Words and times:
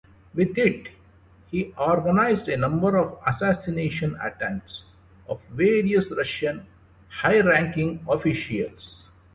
With 0.33 0.57
it, 0.57 0.87
he 1.51 1.75
organized 1.77 2.49
a 2.49 2.57
number 2.57 2.97
of 2.97 3.19
assassination 3.27 4.17
attempts 4.19 4.85
of 5.27 5.43
various 5.51 6.09
Russian 6.11 6.65
high-ranking 7.09 8.07
officials. 8.09 9.03